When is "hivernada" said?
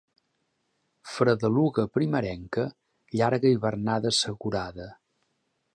3.57-4.13